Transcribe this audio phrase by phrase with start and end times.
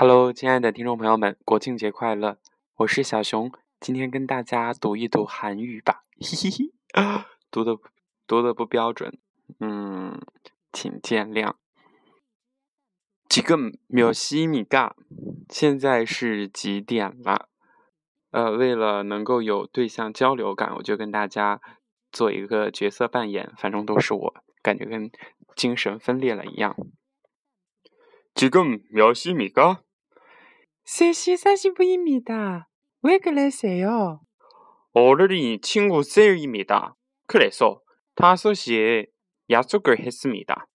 [0.00, 2.38] Hello，亲爱的听众朋友们，国庆节快乐！
[2.76, 3.50] 我是小熊，
[3.80, 7.76] 今天跟大家读一读韩语吧，嘿嘿嘿，读的
[8.24, 9.18] 读的不标准，
[9.58, 10.20] 嗯，
[10.72, 11.54] 请见谅。
[13.28, 13.58] 几个
[13.88, 14.94] 秒西米嘎，
[15.48, 17.48] 现在是几点了？
[18.30, 21.60] 呃，为了能够有对象交流感，我就跟大家
[22.12, 25.10] 做一个角色扮演，反正都是我，感觉跟
[25.56, 26.76] 精神分裂了一样。
[28.32, 29.48] 几个秒西米
[30.88, 30.94] 嘎。
[30.94, 32.64] 3시 40분입니다.
[33.02, 34.20] 왜 그러세요?
[34.94, 36.96] 어른이 친구 셀입니다.
[37.26, 37.82] 그래서
[38.16, 39.06] 5시에
[39.50, 40.66] 약속을 했습니다.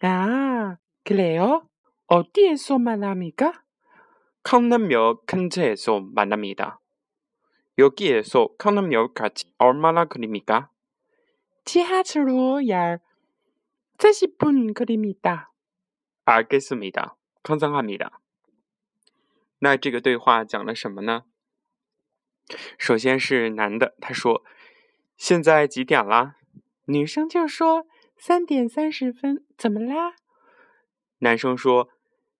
[0.00, 1.68] 아, 그래요?
[2.08, 3.62] 어디에서 만납니까?
[4.42, 6.80] 강남역 근처에서 만납니다.
[7.78, 10.70] 여기에서 강남역까지 얼마나 걸립니까?
[11.64, 13.00] 지하철로 약
[13.98, 15.52] 40분 거리입니다.
[16.24, 17.16] 알겠습니다.
[17.44, 18.20] 감사합니다.
[19.60, 21.24] 那这个对话讲了什么呢？
[22.78, 24.42] 首先是男的，他说
[25.18, 26.36] ：“现在几点啦？”
[26.86, 30.14] 女生就说：“三点三十分，怎么啦？”
[31.20, 31.90] 男生说：“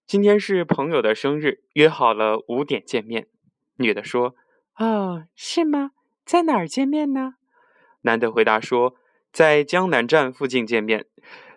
[0.06, 3.26] 今天是朋友的生日，约好了五点见面。”
[3.76, 4.34] 女的说
[4.78, 5.90] ：“哦，是吗？
[6.24, 7.34] 在哪儿见面呢？”
[8.02, 8.94] 男的回答说
[9.30, 11.04] ：“在江南站附近见面。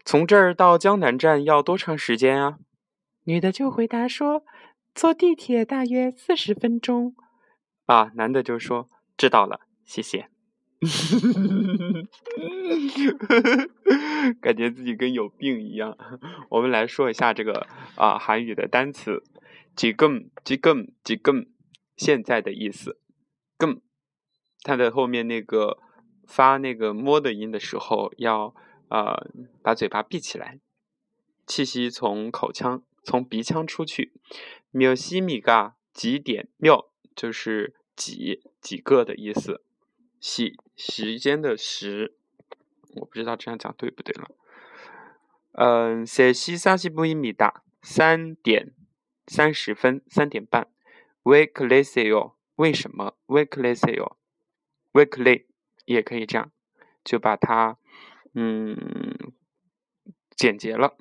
[0.04, 2.58] 从这儿到江南站要多长时间啊？”
[3.24, 4.44] 女的就回答说。
[4.94, 7.16] 坐地铁大约四十分钟。
[7.86, 10.30] 啊，男的就说：“知道了，谢谢。
[14.42, 15.98] ”感觉自己跟有病一样。
[16.50, 19.24] 我们来说一下这个啊，韩语的单词
[19.76, 21.48] “지금”“지금”“지금”，
[21.98, 23.00] 现在的意思。
[23.58, 23.82] 금，
[24.64, 25.78] 它的后面那个
[26.28, 28.56] 发那个“摸”的音的时候，要
[28.90, 29.22] 啊
[29.62, 30.60] 把嘴巴闭起来，
[31.46, 34.14] 气息从口腔从鼻腔出去。
[34.72, 36.48] 秒西米嘎几点？
[36.58, 39.62] 秒就是几几个的意思，
[40.20, 42.16] 西时间的时，
[42.96, 44.32] 我不知道这样讲对不对了。
[45.54, 48.74] 嗯，三西三西不一米大，三点
[49.28, 50.70] 三十分，三点半。
[51.24, 55.46] Weekly 为什么？Weekly，Weekly
[55.86, 56.52] 也可以这样，
[57.04, 57.78] 就把它
[58.34, 59.34] 嗯
[60.36, 60.98] 简洁了。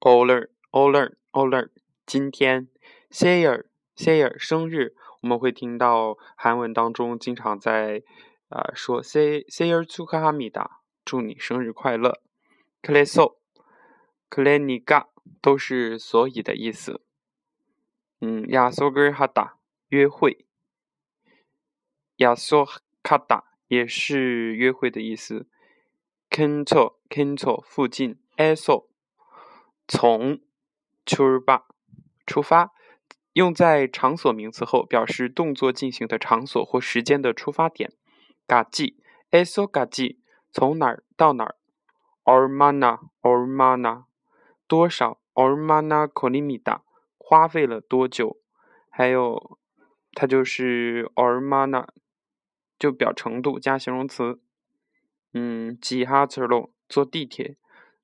[0.00, 1.68] Oler，Oler，Oler。
[2.05, 2.69] 今天，
[3.09, 8.03] Sayer Sayer 生日，我们会听到韩文当中经常在
[8.49, 12.19] 啊说 Say Sayer 축하합니다祝你生日快乐。
[12.81, 15.05] 그래서그래니까
[15.41, 17.01] 都是所以的意思。
[18.21, 19.57] 嗯，약속을하다
[19.89, 20.45] 约会。
[22.17, 25.47] 약속하다也是约会的意思。
[26.29, 28.17] 근처근처附近。
[28.37, 28.87] 에서
[29.87, 30.39] 从
[31.05, 31.63] 출발
[32.26, 32.72] 出发，
[33.32, 37.92] 用在场所名词后，表示动作进行的场所或时间的出发点。
[38.46, 38.96] 嘎叽
[39.30, 40.18] ，eso 嘎叽，
[40.52, 41.56] 从哪儿到哪儿
[42.24, 44.04] ？ormana，ormana，
[44.66, 46.80] 多少？ormana kolimida，
[47.18, 48.38] 花费了多久？
[48.88, 49.58] 还有，
[50.12, 51.88] 它就是 ormana，
[52.78, 54.40] 就表程度，加形容词。
[55.32, 57.56] 嗯，jhazerlo，坐地铁。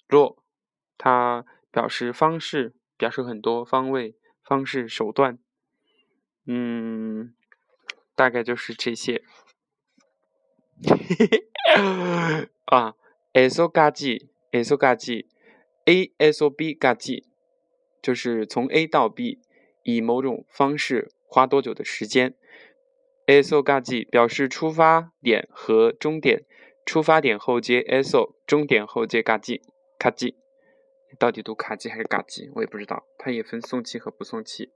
[0.09, 0.43] 若
[0.99, 2.75] 它表示方式。
[3.01, 5.39] 表示很多方位、方式、手段，
[6.45, 7.35] 嗯，
[8.15, 9.23] 大概就是这些。
[12.67, 12.95] 啊
[13.33, 17.25] ，S O 嘎 G，S O 嘎 G，A S O B 嘎 G，
[18.03, 19.41] 就是从 A 到 B，
[19.83, 22.35] 以某种方式花多久的时间。
[23.25, 26.45] S O 嘎 G 表示出发点和终点，
[26.85, 29.63] 出发点后接 S O，终点后接嘎 G，
[29.99, 30.37] 嘎 G。
[31.19, 33.05] 到底读卡机还是嘎机，我也不知道。
[33.19, 34.71] 它也分送气和不送气，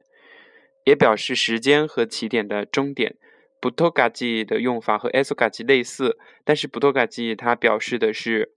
[0.85, 3.17] 也表示时间和起点的终点。
[3.61, 8.55] 不托嘎机的用法和 s 嘎机类似，但是不托嘎机它表示的是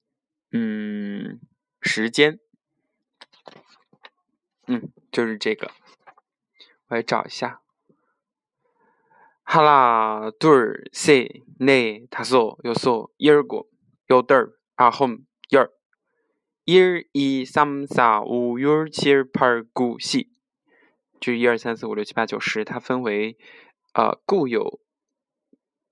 [0.52, 1.40] 嗯
[1.82, 2.40] 时间。
[4.66, 5.72] 嗯，就是这个。
[6.88, 7.62] 我来找一下。
[9.44, 13.70] 哈拉杜尔塞内塔索有索伊尔果
[14.08, 15.72] 有德尔阿 hom 伊尔。
[16.68, 20.28] 1, 2, 3, 4, 5, 6, 7, 8, 9, 10，
[21.18, 23.38] 就是一二三四五六七八九十，它分为
[23.94, 24.82] 呃固有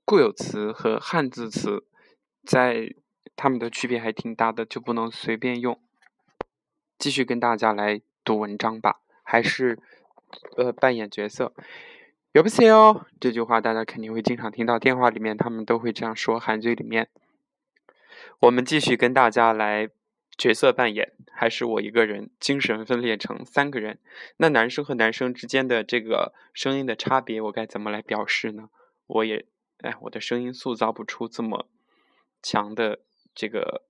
[0.04, 1.86] 固有词和汉字词，
[2.46, 2.94] 在
[3.38, 5.80] 它们的区别还挺大的，就不能随便用。
[7.00, 9.80] 继续跟大家来读文章吧，还是
[10.58, 11.54] 呃扮演角色。
[12.34, 13.06] 有不세 요？
[13.22, 17.08] 这句话大家肯定会经常听到，电话里面他们都会这样说，韩剧里面。
[18.42, 19.90] 我们继续跟大家来。
[20.37, 23.99] 角色扮演还是我一个人，精神分裂成三个人。
[24.39, 28.71] 那男生和男生之间的这个声音的差别，我该怎么来表示呢？
[29.07, 29.47] 我也，
[29.79, 31.69] 哎，我的声音塑造不出这么
[32.43, 33.01] 强的
[33.35, 33.85] 这个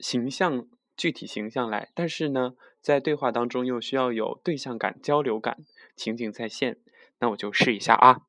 [0.00, 0.66] 形象，
[0.96, 1.90] 具体形象来。
[1.94, 5.58] 但是呢，在对话当中又需要有对象感、交流感，
[5.94, 6.78] 情景再现。
[7.20, 8.22] 那我就试一下啊。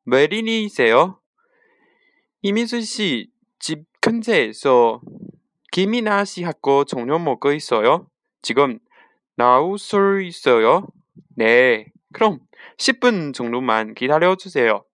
[0.05, 1.19] 메린이세요?
[2.41, 3.29] 이민수 씨
[3.59, 5.01] 집 근처에서
[5.71, 8.07] 김이나 씨하고 종료 먹고 있어요.
[8.41, 8.79] 지금
[9.35, 10.87] 나올 수 있어요?
[11.35, 12.40] 네, 그럼
[12.78, 14.86] 十分钟路慢，给他聊出来哦。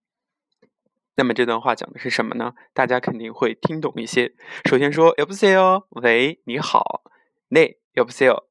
[1.17, 2.55] 那么这段话讲的是什么呢？
[2.75, 4.35] 大家肯定会听懂一些。
[4.65, 7.03] 首先说，여보세 요， 喂，你好。
[7.49, 8.44] 네여보세 요，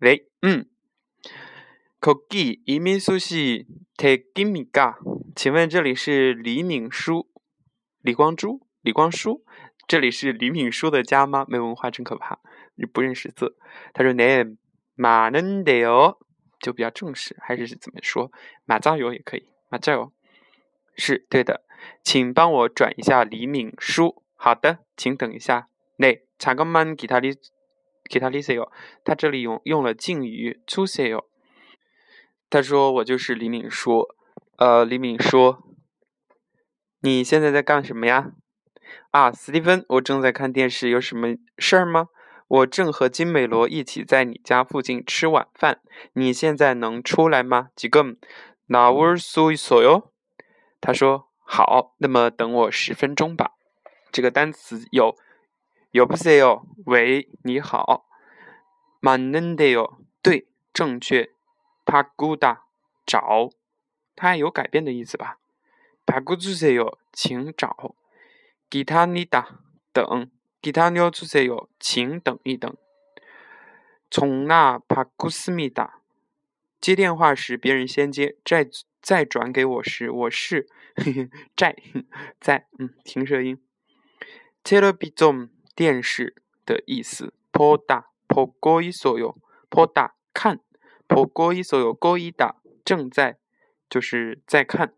[0.00, 0.66] 喂，嗯。
[2.00, 4.96] 거기이민수씨대기입니 까？
[5.36, 7.28] 请问这里是李敏书、
[8.00, 9.42] 李光洙、李光洙？
[9.86, 11.44] 这里是李敏书的家吗？
[11.48, 12.38] 没文化真可怕，
[12.92, 13.58] 不认识字。
[13.92, 16.16] 他说네많은데 요。
[16.65, 18.31] 就比较正式，还是怎么说？
[18.65, 20.11] 马加油也可以，马加油
[20.95, 21.61] 是对的，
[22.03, 24.23] 请帮我转一下李敏书。
[24.35, 25.67] 好的，请等一下。
[25.97, 27.37] 那查个曼给他里
[28.09, 28.71] 给他里塞哟，
[29.03, 31.29] 他这里用用了敬语出塞哟。
[32.49, 34.07] 他说我就是李敏书。
[34.57, 35.61] 呃，李敏说，
[37.01, 38.31] 你现在在干什么呀？
[39.11, 42.07] 啊，斯蒂芬，我正在看电视，有什么事儿吗？
[42.48, 45.80] 我正和金美罗一起在你家附近吃晚饭，
[46.14, 47.70] 你现在能出来吗？
[47.76, 48.16] 几个？
[48.66, 50.10] 나올수있어 요？
[50.80, 53.52] 他说好，那么等我十分钟吧。
[54.12, 55.16] 这个单词有
[55.92, 58.06] 여보세 요， 喂，你好。
[59.00, 61.30] 맞는데 요， 对，正确。
[61.84, 62.58] 바꾸다
[63.06, 63.50] 找，
[64.14, 65.38] 它还有改变的意思吧？
[66.06, 67.94] 바꾸주세 요， 请找。
[68.70, 69.46] 기다리다
[69.92, 70.30] 等。
[70.64, 72.76] 기다려주세 요， 请等一等。
[74.10, 76.00] 从那帕库斯米达
[76.80, 78.68] 接电话时，别人先接，再
[79.00, 80.68] 再转给我时，我是
[81.56, 81.76] 在
[82.40, 83.58] 在嗯，停舌音。
[84.62, 87.32] 테레비전电视的意思。
[87.52, 89.34] 보다보고있어 요，
[89.68, 90.60] 보다看，
[91.08, 92.54] 보고있어 요， 고있다
[92.84, 93.38] 正在
[93.88, 94.94] 就是在看。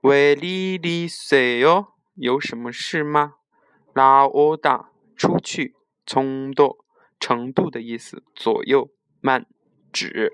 [0.00, 1.92] 왜리리세 요？
[2.14, 3.34] 有什么事吗？
[3.93, 5.75] 拉欧大出去，
[6.05, 6.83] 从多
[7.19, 8.89] 程度的意思，左右
[9.21, 9.45] 慢
[9.91, 10.33] 指。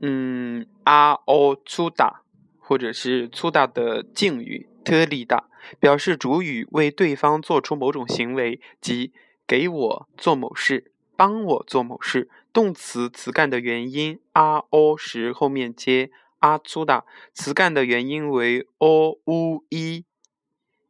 [0.00, 2.22] 嗯，阿欧粗大
[2.58, 5.48] 或者是粗大的敬语特里大，
[5.80, 9.14] 表示主语为对方做出某种行为，即
[9.46, 12.28] 给我做某事，帮我做某事。
[12.52, 16.10] 动词词干的原因阿欧时后面接
[16.40, 20.04] 阿粗大，词干的原因为 o u 一。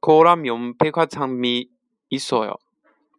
[0.00, 1.68] 거라면 백화점이
[2.10, 2.54] 있어요.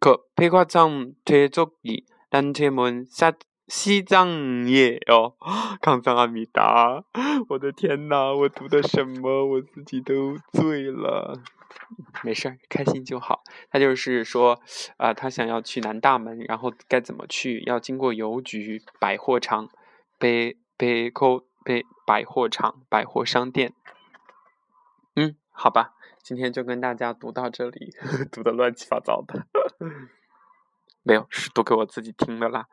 [0.00, 3.32] 그 백화점 대저기 란제문 사
[3.66, 5.34] 시장이에요.
[5.80, 7.02] 감사합니다.
[7.48, 9.46] 我的天呐，我读的什么？
[9.46, 11.40] 我自己都醉了。
[12.22, 13.42] 没事儿，开心就好。
[13.70, 14.60] 他就是说，
[14.98, 17.62] 啊、他想要去南大门，然后该怎么去？
[17.66, 19.70] 要经过邮局、百货场、
[20.18, 23.72] 北北口北百货场、百货商店。
[25.16, 27.93] 嗯，好吧， 今天就跟大家读到这里，
[28.31, 29.47] 读的乱七八糟的。
[31.03, 32.67] 没有，是读给我自己听的啦。